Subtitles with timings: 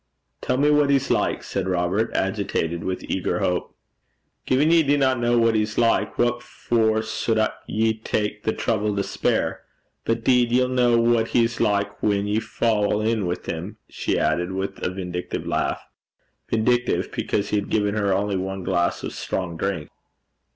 [0.41, 3.75] 'Tell me what he's like,' said Robert, agitated with eager hope.
[4.47, 9.03] 'Gin ye dinna ken what he's like, what for suld ye tak the trouble to
[9.03, 9.59] speir?
[10.03, 14.53] But 'deed ye'll ken what he's like whan ye fa' in wi' him,' she added,
[14.53, 15.79] with a vindictive laugh
[16.49, 19.87] vindictive because he had given her only one glass of strong drink.